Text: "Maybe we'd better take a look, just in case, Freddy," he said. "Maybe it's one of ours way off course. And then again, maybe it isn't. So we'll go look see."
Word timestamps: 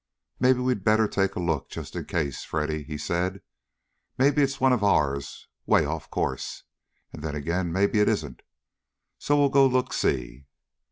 "Maybe 0.39 0.59
we'd 0.61 0.83
better 0.83 1.07
take 1.07 1.35
a 1.35 1.39
look, 1.39 1.69
just 1.69 1.95
in 1.95 2.05
case, 2.05 2.43
Freddy," 2.43 2.81
he 2.81 2.97
said. 2.97 3.43
"Maybe 4.17 4.41
it's 4.41 4.59
one 4.59 4.73
of 4.73 4.83
ours 4.83 5.47
way 5.67 5.85
off 5.85 6.09
course. 6.09 6.63
And 7.13 7.21
then 7.21 7.35
again, 7.35 7.71
maybe 7.71 7.99
it 7.99 8.09
isn't. 8.09 8.41
So 9.19 9.37
we'll 9.37 9.49
go 9.49 9.67
look 9.67 9.93
see." 9.93 10.47